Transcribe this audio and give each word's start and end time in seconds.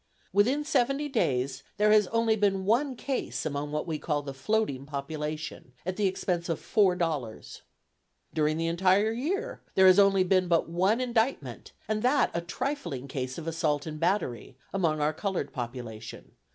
Within 0.33 0.63
seventy 0.65 1.07
days, 1.07 1.61
there 1.77 1.91
has 1.91 2.07
only 2.07 2.35
been 2.35 2.65
one 2.65 2.95
case 2.95 3.45
among 3.45 3.71
what 3.71 3.85
we 3.85 3.99
call 3.99 4.23
the 4.23 4.33
floating 4.33 4.87
population, 4.87 5.73
at 5.85 5.95
the 5.95 6.07
expense 6.07 6.49
of 6.49 6.59
$4.00. 6.59 7.61
During 8.33 8.57
the 8.57 8.65
entire 8.65 9.11
year, 9.11 9.61
there 9.75 9.85
has 9.85 9.99
only 9.99 10.23
been 10.23 10.47
but 10.47 10.67
one 10.67 11.01
indictment, 11.01 11.73
and 11.87 12.01
that 12.01 12.31
a 12.33 12.41
trifling 12.41 13.07
case 13.07 13.37
of 13.37 13.45
assault 13.45 13.85
and 13.85 13.99
battery, 13.99 14.57
among 14.73 14.99
our 15.01 15.13
colored 15.13 15.53
population. 15.53 16.31